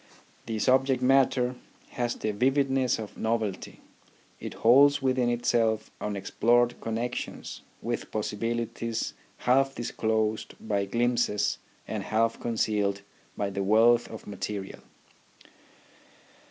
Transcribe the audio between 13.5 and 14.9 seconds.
the wealth of material.